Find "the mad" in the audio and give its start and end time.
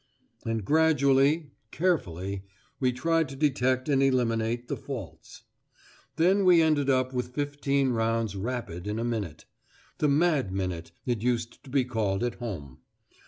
9.99-10.51